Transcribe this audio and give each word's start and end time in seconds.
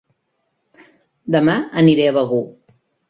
Dema 1.37 1.59
aniré 1.83 2.09
a 2.09 2.15
Begur 2.17 2.45